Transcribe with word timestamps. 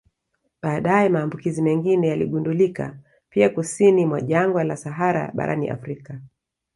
Baadaye 0.61 1.09
maambukizi 1.09 1.61
mengine 1.61 2.07
yaligundulika 2.07 2.97
pia 3.29 3.49
kusini 3.49 4.05
mwa 4.05 4.21
jangwa 4.21 4.63
la 4.63 4.77
Sahara 4.77 5.31
barani 5.33 5.69
Afrika 5.69 6.21